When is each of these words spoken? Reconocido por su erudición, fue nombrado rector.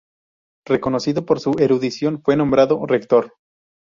Reconocido 0.65 1.27
por 1.27 1.39
su 1.39 1.51
erudición, 1.59 2.23
fue 2.23 2.35
nombrado 2.35 2.83
rector. 2.87 3.35